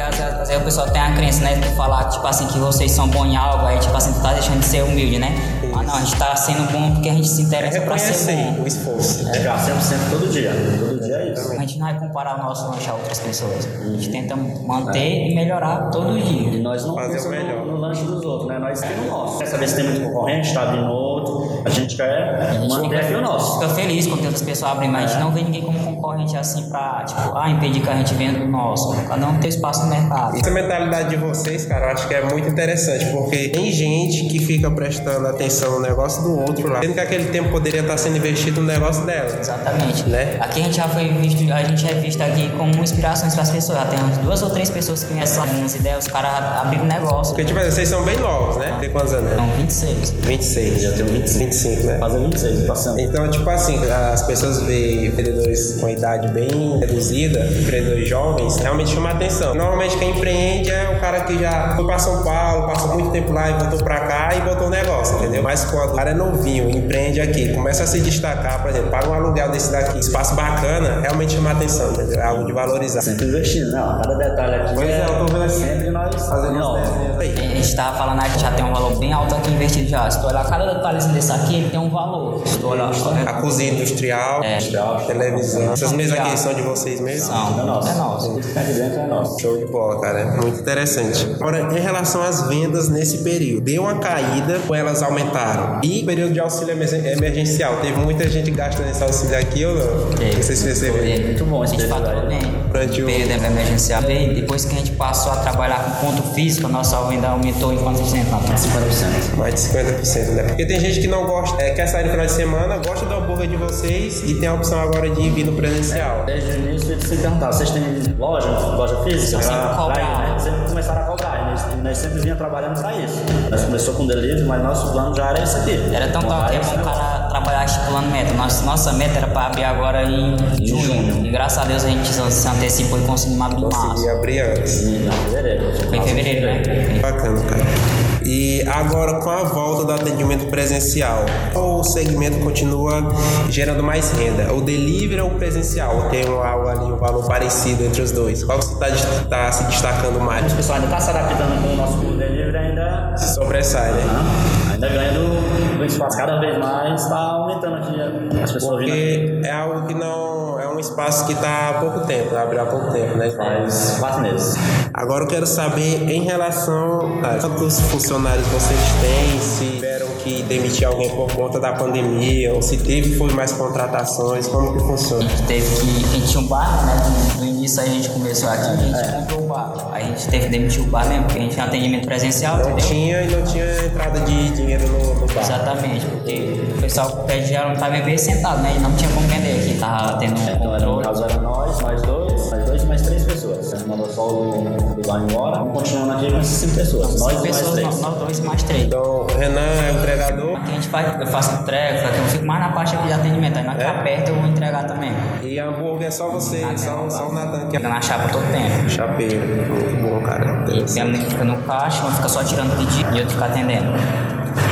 às 0.02 0.16
vezes, 0.16 0.32
às 0.34 0.48
vezes 0.48 0.62
o 0.62 0.64
pessoal 0.64 0.90
tem 0.90 1.02
a 1.02 1.12
crença, 1.14 1.42
né, 1.42 1.54
de 1.54 1.68
falar, 1.74 2.04
tipo 2.08 2.26
assim, 2.26 2.46
que 2.46 2.58
vocês 2.58 2.90
são 2.92 3.08
bons 3.08 3.26
em 3.26 3.36
algo, 3.36 3.66
aí, 3.66 3.78
tipo 3.78 3.96
assim, 3.96 4.12
tu 4.12 4.20
tá 4.20 4.32
deixando 4.32 4.60
de 4.60 4.66
ser 4.66 4.82
humilde, 4.82 5.18
né? 5.18 5.34
Mas 5.74 5.86
não, 5.86 5.94
a 5.94 6.00
gente 6.00 6.16
tá 6.16 6.36
sendo 6.36 6.70
bom 6.70 6.92
porque 6.92 7.08
a 7.08 7.14
gente 7.14 7.28
se 7.28 7.42
É 7.42 7.44
interessa 7.44 7.80
pra 7.80 7.96
ser 7.98 8.34
bom. 8.36 8.62
o 8.62 8.66
esforço. 8.66 9.28
É 9.28 9.40
já 9.40 9.56
100% 9.56 10.10
todo 10.10 10.30
dia. 10.30 10.52
Todo 10.78 11.00
dia 11.00 11.16
é 11.16 11.32
isso. 11.32 11.52
A 11.52 11.60
gente 11.60 11.78
não 11.78 11.86
vai 11.86 11.98
comparar 11.98 12.38
o 12.38 12.42
nosso 12.42 12.70
lanche 12.70 12.90
a 12.90 12.94
outras 12.94 13.18
pessoas. 13.20 13.66
A 13.80 13.84
gente 13.88 14.10
tenta 14.10 14.36
manter 14.36 15.30
e 15.30 15.34
melhorar 15.34 15.88
todo 15.90 16.12
dia. 16.20 16.50
E 16.50 16.60
nós 16.62 16.84
não 16.84 16.94
Fazer 16.94 17.18
o 17.18 17.30
pensamos 17.30 17.66
no, 17.66 17.72
no 17.72 17.76
lanche 17.78 18.04
dos 18.04 18.22
outros, 18.22 18.48
né? 18.48 18.58
Nós 18.58 18.80
temos 18.80 19.06
o 19.06 19.10
nosso. 19.10 19.38
Quer 19.38 19.46
saber 19.46 19.68
se 19.68 19.76
tem 19.76 19.84
muito 19.84 20.02
concorrente, 20.02 20.52
tá 20.52 20.66
vindo 20.66 20.84
outro. 21.22 21.62
A 21.64 21.70
gente 21.70 21.96
quer 21.96 22.34
A 22.40 22.52
gente 22.54 22.68
manter 22.68 22.96
aqui 22.96 23.14
o 23.14 23.20
nosso. 23.20 23.54
fica 23.60 23.68
feliz 23.74 24.06
quando 24.06 24.24
outras 24.24 24.42
pessoas 24.42 24.72
abrem, 24.72 24.90
mas 24.90 25.04
a 25.04 25.06
gente 25.14 25.20
não 25.20 25.30
vê 25.32 25.42
ninguém 25.42 25.62
como 25.62 25.78
concorrente 25.78 26.36
assim 26.36 26.68
pra, 26.68 27.04
tipo, 27.06 27.36
ah, 27.36 27.48
impedir 27.50 27.80
que 27.82 27.88
a 27.88 27.96
gente 27.96 28.14
venda 28.14 28.44
o 28.44 28.48
nosso. 28.48 28.94
Cada 29.06 29.26
um 29.26 29.38
tem 29.38 29.48
espaço 29.48 29.82
no 29.84 29.88
mercado. 29.90 30.36
Essa 30.36 30.50
mentalidade 30.50 31.10
de 31.10 31.16
vocês, 31.16 31.64
cara, 31.66 31.86
eu 31.86 31.90
acho 31.92 32.08
que 32.08 32.14
é 32.14 32.24
muito 32.24 32.48
interessante, 32.48 33.06
porque 33.06 33.48
tem 33.48 33.70
gente 33.72 34.24
que 34.26 34.38
fica 34.38 34.70
prestando 34.70 35.26
atenção 35.28 35.72
no 35.72 35.80
negócio 35.80 36.22
do 36.22 36.38
outro 36.40 36.68
lá, 36.70 36.80
sendo 36.80 36.94
que 36.94 37.00
aquele 37.00 37.24
tempo 37.26 37.50
poderia 37.50 37.80
estar 37.80 37.96
sendo 37.96 38.16
investido 38.16 38.60
no 38.60 38.66
negócio 38.66 39.04
dela. 39.04 39.36
Exatamente. 39.38 40.08
Né? 40.08 40.36
Aqui 40.40 40.60
a 40.60 40.64
gente 40.64 40.76
já 40.76 40.88
foi 40.88 41.08
visto, 41.08 41.52
a 41.52 41.62
gente 41.64 41.86
é 41.88 41.94
visto 41.94 42.20
aqui 42.22 42.50
como 42.56 42.82
inspirações 42.82 43.34
para 43.34 43.42
as 43.42 43.50
pessoas. 43.50 43.78
Já 43.78 43.84
tem 43.86 43.98
umas 43.98 44.18
duas 44.18 44.42
ou 44.42 44.50
três 44.50 44.70
pessoas 44.70 45.04
que 45.04 45.12
conhecem 45.12 45.40
algumas 45.42 45.74
ideias, 45.74 46.06
os 46.06 46.10
caras 46.12 46.30
abriram 46.62 46.84
negócio. 46.84 47.34
Porque, 47.34 47.44
tipo, 47.44 47.60
vocês 47.60 47.88
são 47.88 48.02
bem 48.04 48.18
novos, 48.18 48.56
né? 48.56 48.76
Tem 48.80 48.90
quantos 48.90 49.12
anos? 49.12 49.32
Então, 49.32 49.46
26. 49.56 50.10
26. 50.22 50.82
Já 50.82 50.92
tenho 50.92 51.06
25. 51.12 51.38
25, 51.38 51.86
né? 51.86 51.98
Fazer 51.98 52.18
26, 52.18 52.66
passando. 52.66 53.00
Então, 53.00 53.30
tipo 53.30 53.48
assim, 53.48 53.78
as 53.90 54.22
pessoas 54.22 54.62
veem 54.62 55.06
empreendedores 55.06 55.78
com 55.80 55.88
idade 55.88 56.28
bem 56.28 56.78
reduzida, 56.78 57.46
empreendedores 57.46 58.08
jovens, 58.08 58.56
realmente 58.56 58.90
chama 58.90 59.10
atenção. 59.10 59.54
Normalmente 59.54 59.96
quem 59.98 60.10
empreende 60.10 60.70
é 60.70 60.94
o 60.96 61.00
cara 61.00 61.20
que 61.20 61.38
já 61.38 61.74
foi 61.76 61.84
pra 61.84 61.98
São 61.98 62.22
Paulo, 62.22 62.66
passou 62.66 62.94
muito 62.94 63.10
tempo 63.10 63.32
lá 63.32 63.50
e 63.50 63.54
voltou 63.54 63.78
pra 63.78 64.00
cá 64.00 64.30
e 64.36 64.40
botou 64.40 64.66
o 64.66 64.70
negócio, 64.70 65.16
entendeu? 65.18 65.42
Mas 65.42 65.64
quando 65.64 65.90
o 65.90 65.94
cara 65.94 66.10
é 66.10 66.14
novinho, 66.14 66.70
empreende 66.70 67.20
aqui, 67.20 67.52
começa 67.52 67.84
a 67.84 67.86
se 67.86 68.00
destacar, 68.00 68.60
por 68.62 68.70
exemplo, 68.70 68.90
paga 68.90 69.08
um 69.08 69.14
aluguel 69.14 69.50
desse 69.50 69.72
daqui, 69.72 69.98
espaço 69.98 70.34
bacana, 70.34 71.00
realmente 71.00 71.34
chama 71.34 71.50
atenção, 71.52 71.92
entendeu? 71.92 72.18
É 72.18 72.24
algo 72.24 72.44
de 72.44 72.52
valorizar. 72.52 73.02
Sempre 73.02 73.26
investindo, 73.26 73.70
né? 73.72 74.00
Cada 74.02 74.14
detalhe 74.14 74.54
aqui. 74.54 74.74
Pois 74.74 74.88
é, 74.88 75.04
eu 75.04 75.18
tô 75.18 75.26
vendo 75.26 75.42
aqui. 75.42 75.52
Sempre 75.52 75.90
nós 75.90 76.12
Fazendo 76.28 76.58
Não. 76.58 76.74
desenhos 76.74 77.18
aí. 77.18 77.34
A 77.38 77.54
gente 77.56 77.76
tava 77.76 77.98
falando 77.98 78.20
aí 78.20 78.30
que 78.30 78.38
já 78.38 78.50
tem 78.52 78.64
um 78.64 78.72
valor 78.72 78.98
bem 78.98 79.12
alto 79.12 79.34
aqui 79.34 79.50
investido 79.50 79.88
já. 79.88 80.10
Se 80.10 80.20
tu 80.20 80.26
olhar 80.26 80.44
cada 80.44 80.64
detalhezinho 81.06 81.14
desse 81.14 81.32
aqui, 81.32 81.56
ele 81.56 81.70
tem 81.70 81.80
um 81.80 81.90
valor. 81.90 82.42
Olhar, 82.62 82.90
A 83.26 83.32
cozinha 83.34 83.72
industrial, 83.72 84.42
É. 84.42 84.58
televisão. 85.06 85.72
Essas 85.72 85.92
mesas 85.92 86.18
aqui 86.18 86.38
são 86.38 86.54
de 86.54 86.62
vocês 86.62 87.00
mesmo? 87.00 87.28
Não, 87.32 87.60
É 87.60 87.64
nosso. 87.64 87.88
é 87.88 87.94
nosso. 87.94 88.28
Tudo 88.30 88.46
que 88.46 88.52
tá 88.54 88.60
aqui 88.60 88.72
dentro 88.72 89.00
é 89.00 89.06
nosso. 89.06 89.40
Show 89.40 89.58
de 89.58 89.66
bola, 89.66 90.00
cara. 90.00 90.20
É 90.20 90.24
muito 90.40 90.60
interessante. 90.60 91.26
Agora, 91.40 91.60
em 91.76 91.80
relação 91.80 92.22
às 92.22 92.42
vendas 92.48 92.88
nesse 92.88 93.18
período, 93.18 93.62
deu 93.62 93.82
uma 93.82 93.96
caída 93.98 94.60
ou 94.68 94.74
elas 94.74 95.02
aumentaram? 95.02 95.80
E 95.82 96.02
período 96.04 96.32
de 96.32 96.40
auxílio 96.40 96.72
emergen- 96.72 97.06
emergencial, 97.06 97.76
teve 97.80 97.98
muita 97.98 98.28
gente 98.28 98.50
gastando 98.50 98.90
esse 98.90 99.02
auxílio 99.02 99.38
aqui 99.38 99.64
ou 99.64 99.74
não? 99.74 100.10
Teve. 100.16 100.42
Vocês 100.42 100.62
perceberam? 100.62 100.98
Foi 100.98 101.22
Muito 101.32 101.44
bom 101.46 101.62
A 101.62 101.66
gente 101.66 101.86
faturou 101.88 102.26
bem. 102.26 102.40
Durante 102.72 103.02
o- 103.02 103.06
período 103.06 103.44
emergencial. 103.44 104.02
E 104.10 104.34
depois 104.34 104.64
que 104.64 104.74
a 104.74 104.78
gente 104.78 104.92
passou 104.92 105.32
a 105.32 105.36
trabalhar 105.36 105.98
com 106.00 106.06
ponto 106.06 106.22
físico, 106.34 106.66
a 106.66 106.70
nossa 106.70 106.96
venda 107.04 107.28
aumentou 107.28 107.72
em 107.72 107.78
quantos 107.78 108.00
por 108.02 108.10
cento? 108.10 108.30
Natal? 108.30 108.56
50%. 108.56 109.36
Mais 109.36 109.54
de 109.54 109.60
50%, 109.60 110.32
né? 110.32 110.42
Porque 110.44 110.64
tem 110.66 110.80
gente 110.80 110.91
que 110.98 111.06
não 111.08 111.26
gosta, 111.26 111.60
é, 111.62 111.70
quer 111.70 111.86
sair 111.86 112.04
no 112.04 112.10
final 112.10 112.26
de 112.26 112.32
semana, 112.32 112.76
gosta 112.78 113.06
do 113.06 113.14
hambúrguer 113.14 113.48
de 113.48 113.56
vocês 113.56 114.22
e 114.28 114.34
tem 114.34 114.48
a 114.48 114.54
opção 114.54 114.80
agora 114.80 115.08
de 115.10 115.30
vir 115.30 115.44
no 115.46 115.52
presencial. 115.52 116.24
Desde 116.26 116.50
o 116.50 116.54
início 116.56 116.92
eles 116.92 117.04
se 117.04 117.16
perguntavam, 117.16 117.52
vocês 117.52 117.70
têm 117.70 117.82
loja, 118.18 118.48
loja 118.48 118.96
física? 119.04 119.42
Sempre 119.42 119.58
Pra- 119.60 119.74
cobrar. 119.74 119.94
pra 119.94 120.28
né? 120.28 120.38
Sempre 120.38 120.60
começaram 120.68 121.02
a 121.02 121.04
cobrar. 121.04 121.40
E 121.42 121.50
nós, 121.50 121.82
nós 121.82 121.98
sempre 121.98 122.20
vinha 122.20 122.36
trabalhando 122.36 122.80
pra 122.80 122.92
isso. 122.96 123.22
Nós 123.50 123.64
começou 123.64 123.94
com 123.94 124.06
delivery, 124.06 124.44
mas 124.44 124.62
nosso 124.62 124.92
plano 124.92 125.14
já 125.14 125.30
era 125.30 125.42
esse 125.42 125.56
aqui. 125.58 125.80
Era 125.94 126.08
tão 126.08 126.22
tal 126.22 126.46
que 126.48 126.56
é 126.56 126.60
bom 126.60 126.74
o 126.74 126.84
cara 126.84 127.28
trabalhar 127.28 127.64
estipulando 127.64 128.08
meta. 128.08 128.32
Nossa, 128.34 128.64
nossa 128.64 128.92
meta 128.92 129.18
era 129.18 129.26
para 129.28 129.46
abrir 129.46 129.64
agora 129.64 130.02
em 130.04 130.36
junho. 130.66 130.82
junho. 130.82 131.26
E 131.26 131.30
graças 131.30 131.58
a 131.58 131.64
Deus 131.64 131.84
a 131.84 131.88
gente 131.88 132.08
se 132.08 132.48
antecipou 132.48 132.98
e 132.98 133.02
conseguimos 133.04 133.40
abrir 133.46 133.58
em 133.60 133.64
Consegui 133.64 133.86
março. 133.88 134.10
abrir 134.10 134.40
antes. 134.40 134.82
Não, 134.84 135.12
fevereiro. 135.12 135.72
Foi 135.88 135.98
em 135.98 136.02
fevereiro, 136.02 136.46
né? 136.46 136.98
Bacana, 137.00 137.40
cara. 137.42 138.11
E 138.24 138.62
agora, 138.68 139.14
com 139.20 139.30
a 139.30 139.42
volta 139.44 139.84
do 139.84 139.92
atendimento 139.92 140.46
presencial, 140.46 141.24
qual 141.52 141.80
o 141.80 141.84
segmento 141.84 142.38
continua 142.38 143.02
gerando 143.50 143.82
mais 143.82 144.10
renda? 144.12 144.52
O 144.52 144.60
delivery 144.60 145.20
ou 145.20 145.28
o 145.28 145.34
presencial? 145.34 146.08
Tem 146.10 146.28
um- 146.28 146.42
algo 146.42 146.68
ali, 146.68 146.92
um 146.92 146.96
valor 146.96 147.26
parecido 147.26 147.84
entre 147.84 148.02
os 148.02 148.10
dois? 148.12 148.42
Qual 148.44 148.58
que 148.58 148.64
você 148.66 148.74
está 149.22 149.52
se 149.52 149.64
destacando 149.64 150.20
mais? 150.20 150.52
O 150.52 150.56
pessoal 150.56 150.76
ainda 150.78 150.88
está 150.94 151.00
se 151.00 151.10
adaptando 151.10 151.62
com 151.62 151.72
o 151.72 151.76
nosso 151.76 151.98
delivery, 151.98 152.56
ainda, 152.56 153.14
Se 153.16 153.34
sobressai, 153.34 153.90
né? 153.92 154.02
ah, 154.08 154.72
ainda 154.72 154.88
ganha 154.88 155.12
do, 155.12 155.61
espaço 155.84 156.16
cada 156.16 156.38
vez 156.38 156.58
mais, 156.58 157.02
está 157.02 157.16
aumentando 157.16 157.76
aqui 157.76 158.40
as 158.42 158.52
pessoas 158.52 158.80
vindo 158.80 158.92
aqui. 158.92 159.30
Porque 159.32 159.46
é 159.46 159.50
algo 159.50 159.86
que 159.86 159.94
não. 159.94 160.42
É 160.60 160.68
um 160.68 160.78
espaço 160.78 161.26
que 161.26 161.32
está 161.32 161.70
há 161.70 161.74
pouco 161.74 162.00
tempo, 162.06 162.36
abriu 162.36 162.62
há 162.62 162.66
pouco 162.66 162.92
tempo, 162.92 163.16
né? 163.16 163.30
Faz 163.30 163.96
quatro 163.98 164.22
meses. 164.22 164.54
Agora 164.94 165.24
eu 165.24 165.28
quero 165.28 165.46
saber 165.46 166.08
em 166.08 166.22
relação 166.22 167.20
a 167.22 167.38
quantos 167.40 167.80
funcionários 167.80 168.46
vocês 168.48 168.80
têm, 169.00 169.40
se 169.40 169.64
tiveram 169.64 170.06
que 170.22 170.42
demitir 170.42 170.86
alguém 170.86 171.10
por 171.10 171.32
conta 171.34 171.58
da 171.58 171.72
pandemia, 171.72 172.54
ou 172.54 172.62
se 172.62 172.76
teve 172.76 173.16
foi 173.16 173.32
mais 173.32 173.52
contratações, 173.52 174.46
como 174.46 174.72
que 174.72 174.78
funciona? 174.80 175.24
A 175.24 175.28
gente 175.28 175.42
teve 175.44 175.80
que. 175.80 176.04
A 176.04 176.08
gente 176.08 176.28
tinha 176.28 176.42
um 176.42 176.46
bar, 176.46 176.86
né? 176.86 177.51
Início 177.62 177.80
a 177.80 177.86
gente 177.86 178.08
começou 178.10 178.48
aqui, 178.48 178.60
a 178.60 178.74
gente 178.76 178.98
É. 178.98 179.12
comprou 179.20 179.44
o 179.44 179.46
bar. 179.46 179.72
A 179.92 180.00
gente 180.00 180.26
teve 180.26 180.46
que 180.46 180.50
demitir 180.50 180.82
o 180.82 180.86
bar 180.86 181.06
mesmo, 181.06 181.22
porque 181.26 181.38
a 181.38 181.42
gente 181.42 181.52
tinha 181.54 181.64
atendimento 181.64 182.04
presencial, 182.06 182.56
Não 182.56 182.62
entendeu? 182.70 182.84
tinha 182.86 183.22
e 183.22 183.30
não 183.36 183.42
tinha 183.44 183.84
entrada 183.84 184.18
de 184.18 184.50
dinheiro 184.50 184.88
no, 184.88 185.14
no 185.20 185.26
bar. 185.28 185.42
Exatamente, 185.42 186.04
porque 186.06 186.60
o 186.76 186.80
pessoal 186.80 187.08
pede 187.24 187.46
já 187.52 187.68
não 187.68 187.76
tá 187.76 187.88
bebendo 187.88 188.18
sentado, 188.18 188.62
né? 188.62 188.74
E 188.76 188.80
não 188.80 188.92
tinha 188.96 189.08
como 189.12 189.28
vender 189.28 189.60
aqui, 189.60 189.78
tava 189.78 190.18
tendo 190.18 190.40
um 190.40 190.42
Então, 190.42 190.74
era, 190.74 190.86
no 190.86 191.00
caso, 191.02 191.22
era 191.24 191.40
nós, 191.40 191.80
mais 191.82 192.02
dois, 192.02 192.50
mais 192.50 192.64
dois 192.64 192.82
e 192.82 192.86
mais 192.86 193.02
três 193.02 193.24
pessoas. 193.24 193.64
Você 193.64 193.84
mandou 193.86 194.10
só 194.12 194.26
o 194.28 194.64
do 194.96 195.06
vai 195.08 195.20
embora, 195.22 195.58
continuando 195.64 196.12
aqui 196.14 196.30
com 196.32 196.38
essas 196.38 196.46
cinco 196.56 196.74
pessoas. 196.74 197.20
Nós 197.20 197.20
Cinco 197.20 197.30
e 197.30 197.34
mais 197.34 197.42
pessoas, 197.58 197.72
três. 197.74 197.86
nós, 197.86 198.00
nós 198.00 198.18
dois 198.18 198.38
e 198.38 198.42
mais 198.42 198.62
três. 198.64 198.82
Então, 198.86 199.26
Renan 199.38 199.60
é 199.60 199.92
o 199.92 199.98
entregador 200.00 200.56
Aqui 200.56 200.70
a 200.70 200.74
gente 200.74 200.88
faz, 200.88 201.20
eu 201.20 201.26
faço 201.28 201.62
entrega, 201.62 202.08
aqui 202.08 202.18
eu 202.18 202.24
fico 202.24 202.44
mais 202.44 202.60
na 202.60 202.72
parte 202.72 202.96
de 202.96 203.12
atendimento. 203.12 203.56
Aí 203.56 203.64
na 203.64 203.72
É? 203.74 204.02
perto 204.02 204.28
eu 204.30 204.34
vou 204.34 204.46
entregar 204.46 204.84
também. 204.88 205.12
e 205.42 205.58
hambúrguer 205.60 206.08
é 206.08 206.10
só 206.10 206.28
você, 206.28 206.60
só, 206.76 207.08
só 207.08 207.28
o 207.28 207.32
Que 207.58 207.76
Fica 207.76 207.86
é 207.86 207.90
na 207.90 208.00
chapa 208.00 208.28
todo 208.28 208.44
tempo. 208.52 208.88
chapeiro. 208.88 209.40
Muito 209.46 210.02
bom, 210.02 210.20
cara. 210.22 210.64
E 210.68 210.82
tem 210.84 211.02
a 211.02 211.04
menina 211.06 211.24
que 211.24 211.30
fica 211.30 211.44
no 211.44 211.56
caixa, 211.58 212.02
uma 212.02 212.12
fica 212.12 212.28
só 212.28 212.42
tirando 212.44 212.76
pedido 212.76 213.16
e 213.16 213.20
outro 213.20 213.34
fica 213.34 213.46
atendendo. 213.46 213.92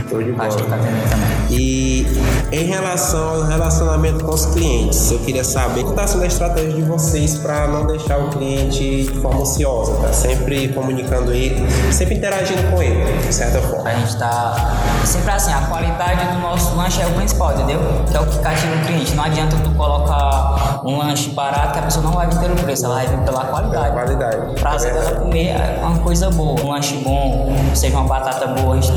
Show 0.08 0.22
de 0.22 0.30
O 0.30 0.36
caixa 0.36 0.58
fica 0.58 0.70
bola. 0.70 0.82
atendendo 0.82 1.08
também. 1.10 1.30
E 1.50 2.06
em 2.52 2.64
relação 2.64 3.28
ao 3.28 3.42
relacionamento 3.44 4.24
com 4.24 4.32
os 4.32 4.46
clientes, 4.46 5.10
eu 5.10 5.18
queria 5.20 5.44
saber 5.44 5.82
qual 5.82 5.90
está 5.94 6.06
sendo 6.06 6.24
a 6.24 6.26
estratégia 6.26 6.72
de 6.72 6.82
vocês 6.82 7.36
para 7.38 7.66
não 7.68 7.86
deixar 7.86 8.18
o 8.18 8.28
cliente 8.30 9.04
de 9.04 9.20
forma 9.20 9.40
ociosa, 9.42 9.92
tá? 10.00 10.12
Sempre 10.12 10.68
comunicando 10.68 11.32
ele, 11.32 11.64
sempre 11.92 12.16
interagindo 12.16 12.62
com 12.70 12.82
ele, 12.82 13.04
de 13.26 13.34
certa 13.34 13.60
forma. 13.60 13.88
A 13.88 13.94
gente 13.94 14.16
tá 14.16 14.76
sempre 15.04 15.30
assim, 15.30 15.52
a 15.52 15.62
qualidade 15.62 16.26
do 16.34 16.40
nosso 16.40 16.74
lanche 16.76 17.00
é 17.00 17.06
o 17.06 17.10
principal, 17.12 17.52
entendeu? 17.52 17.80
Que 18.10 18.16
é 18.16 18.20
o 18.20 18.26
que 18.26 18.38
cativa 18.38 18.74
o 18.74 18.86
cliente. 18.86 19.14
Não 19.14 19.24
adianta 19.24 19.56
tu 19.62 19.70
colocar 19.70 20.80
um 20.84 20.98
lanche 20.98 21.30
barato 21.30 21.72
que 21.72 21.78
a 21.78 21.82
pessoa 21.82 22.04
não 22.04 22.12
vai 22.12 22.28
vir 22.28 22.38
pelo 22.38 22.56
preço, 22.56 22.84
ela 22.84 22.94
vai 22.96 23.06
vir 23.06 23.18
pela 23.18 23.44
qualidade. 23.44 23.92
Qualidade. 23.92 24.36
O 24.50 24.54
prazer 24.54 24.92
dela 24.92 25.12
comer 25.20 25.48
é 25.48 25.80
uma 25.82 25.98
coisa 25.98 26.30
boa, 26.30 26.60
um 26.60 26.70
lanche 26.70 26.96
bom, 26.98 27.52
seja 27.74 27.96
uma 27.96 28.08
batata 28.08 28.46
boa, 28.48 28.76
a 28.76 28.80
gente 28.80 28.92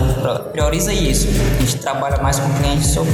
prioriza 0.51 0.72
isso. 0.77 1.27
A 1.27 1.61
gente 1.61 1.77
trabalha 1.77 2.21
mais 2.21 2.39
com 2.39 2.49
o 2.49 2.53
cliente 2.55 2.85
sobre 2.87 3.11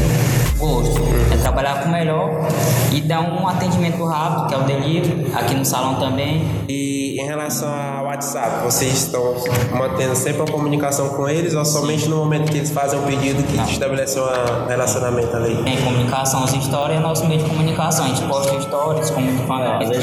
gosto. 0.57 1.01
É 1.33 1.37
trabalhar 1.37 1.81
com 1.81 1.89
o 1.89 1.91
melhor 1.91 2.47
e 2.91 3.01
dar 3.01 3.21
um 3.21 3.47
atendimento 3.47 4.03
rápido, 4.05 4.47
que 4.47 4.53
é 4.53 4.57
o 4.57 4.63
delivery, 4.63 5.31
aqui 5.33 5.55
no 5.55 5.65
salão 5.65 5.99
também. 5.99 6.45
E 6.67 7.08
em 7.19 7.25
relação 7.25 7.69
ao 7.69 8.05
WhatsApp, 8.05 8.63
vocês 8.63 8.93
estão 8.93 9.35
mantendo 9.71 10.15
sempre 10.15 10.41
uma 10.41 10.51
comunicação 10.51 11.09
com 11.09 11.27
eles 11.27 11.53
ou 11.53 11.65
somente 11.65 12.07
no 12.07 12.15
momento 12.15 12.49
que 12.49 12.57
eles 12.57 12.71
fazem 12.71 12.97
o 12.97 13.03
pedido 13.03 13.43
que 13.43 13.57
Não. 13.57 13.65
estabelece 13.65 14.19
um 14.19 14.67
relacionamento 14.67 15.35
ali? 15.35 15.61
Tem 15.63 15.77
comunicação, 15.81 16.43
as 16.45 16.53
histórias 16.53 16.97
é 16.97 17.01
nosso 17.01 17.25
meio 17.25 17.43
de 17.43 17.49
comunicação. 17.49 18.05
A 18.05 18.07
gente 18.07 18.23
posta 18.23 18.59
stories, 18.61 19.09
faz 19.09 19.77
pedido 19.79 20.01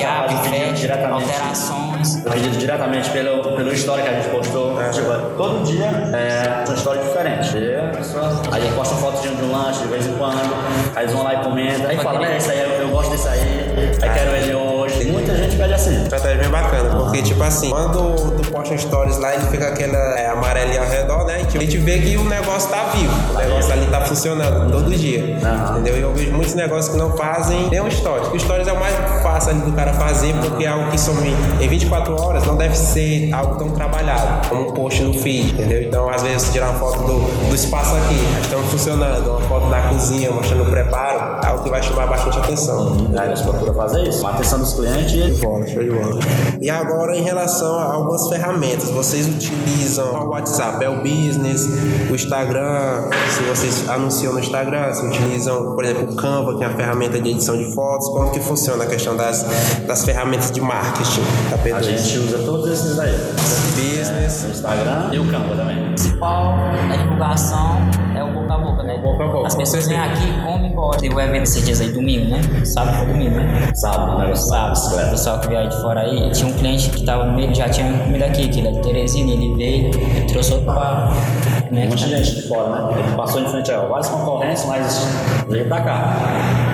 fecha, 0.50 0.72
diretamente. 0.74 1.30
alterações. 1.30 2.16
Pedido 2.16 2.56
diretamente 2.58 3.10
pelo, 3.10 3.42
pelo 3.56 3.72
história 3.72 4.04
que 4.04 4.10
a 4.10 4.20
gente 4.20 4.28
postou. 4.28 4.76
Tipo, 4.92 5.36
todo 5.36 5.64
dia 5.64 5.86
é 5.86 6.64
uma 6.66 6.74
história 6.74 7.02
diferente. 7.02 7.56
E 7.56 8.54
a 8.54 8.60
gente 8.60 8.74
posta 8.74 8.94
foto 8.96 9.22
de 9.22 9.28
um 9.28 9.52
lanche 9.52 9.80
de 9.82 9.88
vez 9.88 10.06
em 10.06 10.12
quando, 10.14 10.36
aí 10.94 11.04
eles 11.04 11.14
vão 11.14 11.24
lá 11.24 11.34
e 11.34 11.44
comentam, 11.44 11.88
aí 11.88 11.96
fala, 11.98 12.20
né, 12.20 12.36
isso 12.36 12.50
aí, 12.50 12.60
eu, 12.60 12.68
eu 12.82 12.88
gosto 12.90 13.10
disso 13.10 13.28
aí, 13.28 13.72
aí 14.02 14.10
quero 14.10 14.36
ele 14.36 14.54
hoje. 14.54 14.85
Muita 15.04 15.34
gente 15.36 15.56
pede 15.56 15.74
assim. 15.74 16.02
estratégia 16.02 16.38
bem 16.38 16.48
bacana, 16.48 16.96
porque 16.96 17.22
tipo 17.22 17.42
assim, 17.42 17.70
quando 17.70 18.36
tu 18.36 18.50
posta 18.50 18.76
stories 18.76 19.18
lá, 19.18 19.34
ele 19.34 19.46
fica 19.46 19.68
aquela 19.68 19.96
é, 20.18 20.26
amarelinha 20.28 20.80
ao 20.80 20.88
redor, 20.88 21.24
né? 21.24 21.42
E 21.42 21.44
tipo, 21.44 21.58
a 21.58 21.60
gente 21.60 21.78
vê 21.78 21.98
que 21.98 22.16
o 22.16 22.24
negócio 22.24 22.70
tá 22.70 22.90
vivo, 22.94 23.12
o 23.32 23.38
negócio 23.38 23.72
ali 23.72 23.86
tá 23.86 24.00
funcionando 24.02 24.70
todo 24.70 24.90
dia. 24.90 25.38
Aham. 25.42 25.72
Entendeu? 25.72 25.96
E 25.96 26.00
eu 26.00 26.14
vejo 26.14 26.32
muitos 26.32 26.54
negócios 26.54 26.88
que 26.88 26.98
não 26.98 27.16
fazem 27.16 27.68
nem 27.70 27.80
um 27.80 27.90
stories. 27.90 28.28
O 28.28 28.38
stories 28.38 28.68
é 28.68 28.72
o 28.72 28.80
mais 28.80 28.94
fácil 29.22 29.50
ali 29.50 29.60
do 29.60 29.72
cara 29.72 29.92
fazer, 29.92 30.34
porque 30.34 30.64
é 30.64 30.68
algo 30.68 30.90
que 30.90 30.98
some 30.98 31.34
em 31.60 31.68
24 31.68 32.20
horas 32.20 32.46
não 32.46 32.56
deve 32.56 32.76
ser 32.76 33.32
algo 33.32 33.56
tão 33.56 33.70
trabalhado, 33.70 34.48
como 34.48 34.70
um 34.70 34.72
post 34.72 35.02
no 35.02 35.14
feed, 35.14 35.52
entendeu? 35.52 35.82
Então, 35.82 36.08
às 36.08 36.22
vezes, 36.22 36.50
tirar 36.52 36.70
uma 36.70 36.78
foto 36.78 36.98
do, 37.00 37.48
do 37.48 37.54
espaço 37.54 37.94
aqui, 37.96 38.18
estamos 38.40 38.70
funcionando, 38.70 39.30
uma 39.30 39.40
foto 39.40 39.68
da 39.68 39.80
cozinha, 39.82 40.30
mostrando 40.30 40.62
o 40.62 40.70
preparo, 40.70 41.40
é 41.44 41.48
algo 41.48 41.62
que 41.62 41.70
vai 41.70 41.82
chamar 41.82 42.06
bastante 42.06 42.38
atenção. 42.38 43.08
Aí 43.16 43.28
eles 43.28 43.40
procuram 43.42 43.74
fazer 43.74 44.08
isso, 44.08 44.20
uma 44.20 44.30
atenção 44.30 44.58
dos 44.58 44.72
clientes 44.72 44.85
e 44.86 45.30
Bola, 45.40 45.66
show 45.66 45.82
de 45.82 45.90
bola. 45.90 46.18
E 46.60 46.70
agora 46.70 47.16
em 47.16 47.22
relação 47.22 47.76
a 47.78 47.92
algumas 47.92 48.28
ferramentas, 48.28 48.90
vocês 48.90 49.26
utilizam 49.28 50.26
o 50.26 50.28
WhatsApp, 50.30 50.84
é 50.84 50.88
o 50.88 51.02
business, 51.02 51.66
o 52.10 52.14
Instagram, 52.14 53.10
se 53.30 53.42
vocês 53.42 53.88
anunciam 53.88 54.32
no 54.32 54.40
Instagram, 54.40 54.92
se 54.92 55.04
utilizam, 55.06 55.74
por 55.74 55.84
exemplo, 55.84 56.12
o 56.12 56.16
Canva, 56.16 56.56
que 56.56 56.64
é 56.64 56.68
uma 56.68 56.76
ferramenta 56.76 57.20
de 57.20 57.30
edição 57.30 57.56
de 57.56 57.74
fotos, 57.74 58.08
como 58.08 58.30
que 58.30 58.40
funciona 58.40 58.84
a 58.84 58.86
questão 58.86 59.16
das, 59.16 59.44
das 59.86 60.04
ferramentas 60.04 60.50
de 60.50 60.60
marketing 60.60 61.22
da 61.50 61.56
a 61.56 61.58
P2? 61.58 61.82
gente 61.82 62.18
usa 62.18 62.38
todos 62.38 62.70
esses 62.70 62.98
aí. 62.98 63.12
Business, 63.76 64.44
O 64.44 64.50
Instagram 64.50 65.10
e 65.12 65.18
o 65.18 65.30
Canva 65.30 65.56
também. 65.56 65.82
O 65.82 65.86
principal 65.88 66.54
divulgação 66.96 67.76
é 68.14 68.15
o 68.15 68.15
boca 68.15 68.15
a 68.56 68.58
boca, 68.58 68.82
né? 68.82 68.98
Boca 68.98 69.24
a 69.24 69.26
boca, 69.28 69.46
As 69.46 69.54
pessoas 69.54 69.86
vêm 69.88 69.98
aqui, 69.98 70.32
comem 70.44 70.70
e 70.70 70.74
gostam. 70.74 71.00
Teve 71.00 71.14
o 71.14 71.20
evento 71.20 71.42
esses 71.44 71.64
dias 71.64 71.80
aí, 71.80 71.88
domingo, 71.90 72.30
né? 72.30 72.40
Sábado 72.64 72.96
foi 72.98 73.06
domingo, 73.06 73.36
né? 73.36 73.70
Sábado, 73.74 74.18
né? 74.18 74.34
Sábado, 74.34 74.78
o 75.06 75.10
pessoal 75.10 75.38
que 75.40 75.48
veio 75.48 75.68
de 75.68 75.80
fora 75.80 76.00
aí, 76.00 76.30
tinha 76.32 76.48
um 76.48 76.52
cliente 76.54 76.90
que 76.90 77.04
tava 77.04 77.24
no 77.24 77.32
meio, 77.34 77.54
já 77.54 77.68
tinha 77.68 77.92
comida 77.98 78.26
aqui, 78.26 78.48
que 78.48 78.58
ele 78.60 78.68
é 78.68 78.72
de 78.72 78.80
Teresina, 78.82 79.30
ele 79.32 79.54
veio 79.54 79.90
e 79.90 80.26
trouxe 80.26 80.52
outro 80.52 80.72
pra... 80.72 81.10
Tem 81.68 81.78
Né? 81.80 81.86
um 81.86 81.88
monte 81.90 82.04
de 82.04 82.10
gente 82.16 82.36
de 82.42 82.48
fora, 82.48 82.68
né? 82.68 82.94
Ele 83.00 83.16
passou 83.16 83.40
em 83.40 83.48
frente 83.48 83.72
a 83.72 83.80
várias 83.80 84.08
concorrências, 84.08 84.68
mas 84.68 85.04
veio 85.48 85.66
pra 85.66 85.80
cá. 85.80 86.16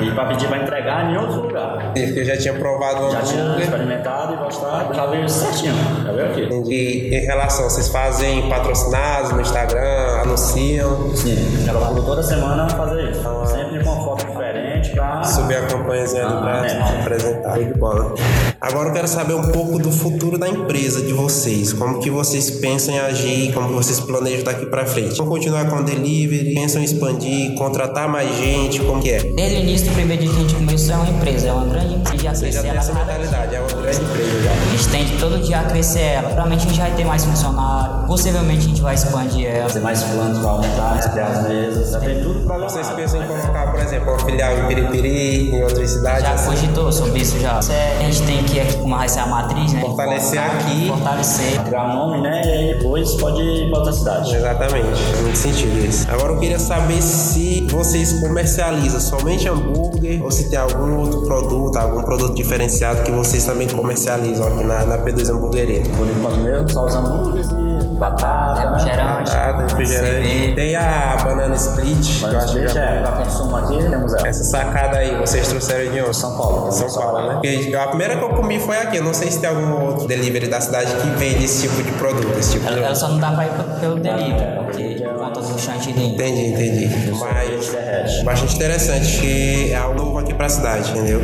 E 0.02 0.10
pra 0.10 0.26
pedir 0.26 0.48
pra 0.48 0.58
entregar 0.58 1.10
em 1.10 1.16
outro 1.16 1.42
lugar. 1.42 1.92
porque 1.94 2.20
eu 2.20 2.24
já 2.26 2.36
tinha 2.36 2.52
provado 2.54 3.10
Já 3.10 3.22
tinha 3.22 3.42
hambúrguer. 3.42 3.62
experimentado 3.64 4.34
e 4.34 4.36
gostado, 4.36 4.94
já 4.94 5.06
veio 5.06 5.28
certinho. 5.30 5.74
Já 6.04 6.12
veio 6.12 6.26
aqui. 6.26 6.48
E 6.70 7.14
em 7.16 7.24
relação, 7.24 7.64
vocês 7.70 7.88
fazem 7.88 8.48
patrocinados 8.50 9.32
no 9.32 9.40
Instagram, 9.40 10.20
anunciam, 10.22 11.10
Sim, 11.16 11.64
já 11.72 11.78
procuro 11.78 12.02
toda 12.02 12.22
semana 12.22 12.68
fazer 12.70 13.10
isso. 13.10 13.22
Sempre 13.46 13.82
com 13.84 13.90
uma 13.90 14.04
foto 14.04 14.26
diferente 14.26 14.90
pra. 14.90 15.24
subir 15.24 15.56
a 15.56 15.66
campanhazinha 15.66 16.26
ali 16.26 16.36
pra 16.40 16.60
Ah, 16.60 16.66
é. 16.66 17.00
apresentar. 17.00 17.54
Show 17.54 17.64
de 17.64 17.74
bola. 17.74 18.14
Agora 18.62 18.90
eu 18.90 18.92
quero 18.92 19.08
saber 19.08 19.34
um 19.34 19.42
pouco 19.50 19.76
do 19.76 19.90
futuro 19.90 20.38
da 20.38 20.48
empresa 20.48 21.02
de 21.02 21.12
vocês. 21.12 21.72
Como 21.72 21.98
que 21.98 22.08
vocês 22.08 22.48
pensam 22.48 22.94
em 22.94 22.98
agir, 23.00 23.52
como 23.52 23.66
que 23.66 23.74
vocês 23.74 23.98
planejam 23.98 24.44
daqui 24.44 24.66
pra 24.66 24.86
frente. 24.86 25.18
Vão 25.18 25.26
continuar 25.26 25.68
com 25.68 25.78
o 25.78 25.82
delivery, 25.82 26.54
pensam 26.54 26.80
em 26.80 26.84
expandir, 26.84 27.56
contratar 27.56 28.08
mais 28.08 28.32
gente, 28.38 28.78
como 28.78 29.02
que 29.02 29.10
é? 29.10 29.20
Desde 29.34 29.56
o 29.56 29.60
início 29.62 29.88
do 29.88 29.94
primeiro 29.94 30.22
dia 30.22 30.30
que 30.30 30.36
a 30.36 30.40
gente 30.42 30.54
começou, 30.54 30.94
é 30.94 30.98
uma 30.98 31.08
empresa, 31.08 31.48
é 31.48 31.52
uma 31.52 31.64
grande 31.66 31.94
empresa. 31.94 32.22
Já 32.22 32.30
crescer 32.30 32.60
tem 32.60 32.70
ela 32.70 32.78
essa 32.78 32.94
mentalidade, 32.94 33.54
é 33.56 33.58
uma 33.58 33.82
grande 33.82 34.00
empresa 34.00 34.42
já. 34.44 34.52
A 34.52 34.76
gente 34.76 34.88
tende 34.90 35.18
todo 35.18 35.38
dia 35.42 35.58
a 35.58 35.64
crescer 35.64 35.98
ela. 35.98 36.28
Provavelmente 36.28 36.64
a 36.64 36.68
gente 36.68 36.80
vai 36.80 36.94
ter 36.94 37.04
mais 37.04 37.24
funcionários. 37.24 38.06
Possivelmente 38.06 38.58
a 38.58 38.68
gente 38.68 38.80
vai 38.80 38.94
expandir 38.94 39.46
ela. 39.48 39.70
Tem 39.70 39.82
mais 39.82 40.04
planos 40.04 40.38
pra 40.38 40.50
aumentar, 40.50 40.94
né? 40.94 41.08
Tem 41.12 41.22
as 41.24 41.48
mesas, 41.48 41.90
já 41.90 41.98
tem 41.98 42.22
tudo 42.22 42.34
programado. 42.46 42.72
Vocês 42.72 42.86
pensam 42.90 43.24
em 43.24 43.26
colocar, 43.26 43.72
por 43.72 43.80
exemplo, 43.80 44.08
uma 44.08 44.18
filial 44.20 44.56
em 44.56 44.68
Piripiri, 44.68 45.50
em 45.50 45.62
outras 45.64 45.90
cidades? 45.90 46.22
Já 46.22 46.34
assim? 46.34 46.50
cogitou 46.50 46.92
sobre 46.92 47.20
isso 47.22 47.40
já. 47.40 47.58
É, 47.68 47.98
A 48.06 48.10
gente 48.10 48.22
tem 48.22 48.44
que 48.44 48.51
aqui, 48.60 48.76
como 48.76 48.96
vai 48.96 49.08
ser 49.08 49.20
a 49.20 49.26
matriz, 49.26 49.72
né? 49.72 49.80
Fortalecer 49.80 50.40
aqui. 50.40 50.88
Fortalecer. 50.88 51.62
Criar 51.64 51.84
um 51.84 51.94
nome, 51.94 52.22
né? 52.22 52.42
E 52.44 52.50
aí 52.50 52.74
depois 52.74 53.14
pode 53.14 53.42
ir 53.42 53.68
pra 53.70 53.78
outra 53.78 53.92
cidade. 53.92 54.34
Exatamente, 54.34 55.02
faz 55.02 55.20
muito 55.20 55.38
sentido 55.38 55.86
isso. 55.86 56.06
Agora 56.10 56.32
eu 56.32 56.38
queria 56.38 56.58
saber 56.58 57.02
se 57.02 57.66
vocês 57.70 58.20
comercializam 58.20 59.00
somente 59.00 59.48
hambúrguer 59.48 60.22
ou 60.22 60.30
se 60.30 60.50
tem 60.50 60.58
algum 60.58 60.98
outro 60.98 61.22
produto, 61.22 61.76
algum 61.76 62.02
produto 62.02 62.34
diferenciado 62.34 63.02
que 63.02 63.10
vocês 63.10 63.44
também 63.44 63.68
comercializam 63.68 64.46
aqui 64.46 64.64
na, 64.64 64.84
na 64.84 64.98
P2 64.98 65.30
Hamburgueria. 65.30 65.82
Por 65.96 66.06
enquanto 66.08 66.38
mesmo, 66.38 66.68
só 66.70 66.86
os 66.86 66.94
hambúrgueres 66.94 67.48
e 67.50 67.61
batata, 68.02 68.60
né? 68.70 68.76
Refrigerante. 68.76 69.30
Ah, 69.36 69.52
tem 69.52 69.62
refrigerante. 69.66 70.10
cerveja. 70.26 70.54
Tem 70.54 70.76
a 70.76 71.16
banana 71.22 71.54
split, 71.54 72.18
que 72.18 72.24
eu 72.24 72.38
acho 72.38 72.52
que 72.54 72.68
já... 72.68 72.80
é, 72.80 73.00
pra 73.02 73.12
consumo 73.12 73.56
aqui, 73.56 73.78
temos 73.78 74.14
ela. 74.14 74.28
Essa 74.28 74.44
sacada 74.44 74.98
aí, 74.98 75.16
vocês 75.16 75.46
trouxeram 75.48 75.92
de 75.92 76.00
onde? 76.02 76.16
São 76.16 76.36
Paulo. 76.36 76.72
São 76.72 76.88
Paulo, 76.92 77.28
né? 77.28 77.34
Porque 77.34 77.74
a 77.76 77.86
primeira 77.88 78.16
que 78.16 78.22
eu 78.24 78.28
comi 78.30 78.58
foi 78.58 78.76
aqui. 78.78 78.96
Eu 78.96 79.04
não 79.04 79.14
sei 79.14 79.30
se 79.30 79.40
tem 79.40 79.48
algum 79.48 79.84
outro 79.84 80.06
delivery 80.06 80.48
da 80.48 80.60
cidade 80.60 80.92
que 80.96 81.06
vende 81.18 81.44
esse 81.44 81.68
tipo 81.68 81.82
de 81.82 81.92
produto, 81.92 82.38
esse 82.38 82.52
tipo 82.52 82.66
de 82.66 82.72
Ela, 82.72 82.86
ela 82.86 82.94
só 82.94 83.08
não 83.08 83.18
dá 83.18 83.30
pra 83.32 83.46
ir 83.46 83.50
pe- 83.50 83.80
pelo 83.80 83.96
delivery, 83.98 84.56
porque 84.64 85.02
é 85.04 85.08
por 85.08 85.18
conta 85.18 85.40
do 85.40 85.58
chantilly. 85.58 86.14
Entendi, 86.14 86.46
entendi. 86.52 87.12
Mas 87.18 88.22
bastante 88.24 88.56
interessante, 88.56 89.20
que 89.20 89.72
é 89.72 89.76
algo 89.76 89.96
novo 90.02 90.18
aqui 90.18 90.34
pra 90.34 90.48
cidade, 90.48 90.90
entendeu? 90.90 91.20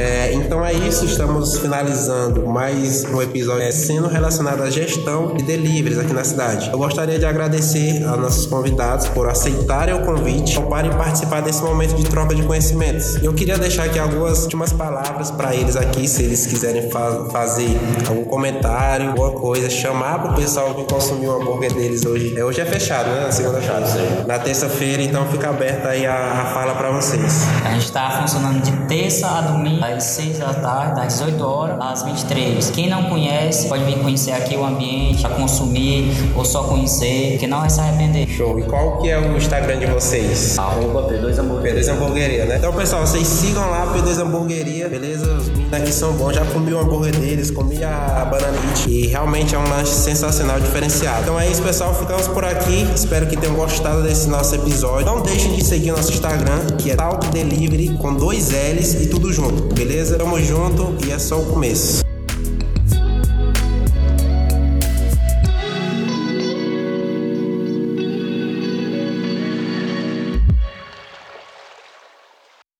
É, 0.00 0.32
então 0.32 0.64
é 0.64 0.72
isso, 0.72 1.04
estamos 1.04 1.58
finalizando 1.58 2.46
mais 2.46 3.04
um 3.04 3.20
episódio 3.20 3.62
é, 3.62 3.72
sendo 3.72 4.06
relacionado 4.06 4.62
à 4.62 4.70
gestão 4.70 5.34
de 5.34 5.42
deliveries 5.42 5.98
aqui 5.98 6.12
na 6.12 6.22
cidade. 6.22 6.70
Eu 6.70 6.78
gostaria 6.78 7.18
de 7.18 7.26
agradecer 7.26 8.04
aos 8.06 8.20
nossos 8.20 8.46
convidados 8.46 9.08
por 9.08 9.28
aceitarem 9.28 9.94
o 9.94 10.04
convite 10.06 10.52
e 10.52 10.54
toparem 10.54 10.92
participar 10.92 11.40
desse 11.40 11.60
momento 11.62 11.96
de 11.96 12.04
troca 12.04 12.32
de 12.32 12.42
conhecimentos. 12.44 13.16
Eu 13.22 13.34
queria 13.34 13.58
deixar 13.58 13.84
aqui 13.86 13.98
algumas 13.98 14.42
últimas 14.44 14.72
palavras 14.72 15.32
para 15.32 15.52
eles 15.56 15.74
aqui, 15.74 16.06
se 16.06 16.22
eles 16.22 16.46
quiserem 16.46 16.88
fa- 16.90 17.26
fazer 17.32 17.76
algum 18.08 18.24
comentário, 18.24 19.08
alguma 19.10 19.32
coisa, 19.32 19.68
chamar 19.68 20.20
para 20.22 20.30
o 20.30 20.34
pessoal 20.36 20.74
que 20.76 20.84
consumiu 20.84 21.30
o 21.32 21.42
hambúrguer 21.42 21.74
deles 21.74 22.06
hoje. 22.06 22.38
É, 22.38 22.44
hoje 22.44 22.60
é 22.60 22.64
fechado, 22.64 23.10
né? 23.10 23.22
Na 23.24 23.32
segunda-feira. 23.32 24.24
Na 24.28 24.38
terça-feira, 24.38 25.02
então 25.02 25.26
fica 25.26 25.50
aberta 25.50 25.88
aí 25.88 26.06
a, 26.06 26.14
a 26.14 26.44
fala 26.54 26.74
para 26.76 26.92
vocês. 26.92 27.42
A 27.64 27.70
gente 27.72 27.90
tá 27.90 28.18
funcionando 28.20 28.60
de 28.62 28.70
terça 28.86 29.26
a 29.26 29.40
domingo, 29.40 29.87
das 29.94 30.04
6 30.04 30.38
da 30.38 30.54
tarde, 30.54 30.96
das 30.96 31.18
18 31.18 31.44
horas 31.44 31.76
às 31.80 32.02
23. 32.02 32.70
Quem 32.70 32.88
não 32.88 33.04
conhece, 33.04 33.68
pode 33.68 33.84
vir 33.84 33.98
conhecer 33.98 34.32
aqui 34.32 34.56
o 34.56 34.64
ambiente, 34.64 35.26
a 35.26 35.30
consumir 35.30 36.12
ou 36.36 36.44
só 36.44 36.64
conhecer, 36.64 37.38
que 37.38 37.46
não 37.46 37.60
vai 37.60 37.70
se 37.70 37.80
arrepender. 37.80 38.28
Show. 38.28 38.58
E 38.58 38.62
qual 38.64 38.98
que 38.98 39.08
é 39.08 39.18
o 39.18 39.36
Instagram 39.36 39.78
de 39.78 39.86
vocês? 39.86 40.58
Arroba 40.58 41.02
P2 41.02 41.38
Hamburgueria. 41.38 41.80
P2 41.80 41.92
Hamburgueria, 41.92 42.44
né? 42.44 42.56
Então, 42.58 42.72
pessoal, 42.72 43.06
vocês 43.06 43.26
sigam 43.26 43.68
lá 43.70 43.92
P2 43.94 44.18
Hamburgueria, 44.18 44.88
beleza? 44.88 45.32
Os 45.34 45.48
meninos 45.48 45.72
aqui 45.72 45.92
são 45.92 46.12
bons. 46.12 46.34
Já 46.34 46.44
comi 46.46 46.72
o 46.72 46.78
hambúrguer 46.78 47.16
deles, 47.16 47.50
comi 47.50 47.82
a 47.82 48.26
banana 48.30 48.58
hit 48.60 48.90
e 48.90 49.06
realmente 49.06 49.54
é 49.54 49.58
um 49.58 49.68
lanche 49.68 49.92
sensacional, 49.92 50.60
diferenciado. 50.60 51.22
Então 51.22 51.40
é 51.40 51.48
isso, 51.48 51.62
pessoal. 51.62 51.94
Ficamos 51.94 52.28
por 52.28 52.44
aqui. 52.44 52.86
Espero 52.94 53.26
que 53.26 53.36
tenham 53.36 53.54
gostado 53.54 54.02
desse 54.02 54.28
nosso 54.28 54.54
episódio. 54.54 55.06
Não 55.06 55.22
deixem 55.22 55.54
de 55.54 55.64
seguir 55.64 55.92
nosso 55.92 56.12
Instagram, 56.12 56.66
que 56.78 56.90
é 56.90 56.96
Talk 56.96 57.26
Delivery 57.28 57.96
com 57.98 58.14
dois 58.14 58.50
L's 58.50 58.94
e 58.94 59.06
tudo 59.06 59.32
junto, 59.32 59.74
beleza? 59.78 60.18
Tamo 60.18 60.40
junto 60.40 60.96
e 61.06 61.12
é 61.12 61.18
só 61.20 61.40
o 61.40 61.46
começo. 61.46 62.07